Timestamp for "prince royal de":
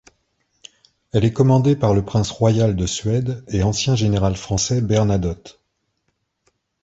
2.03-2.87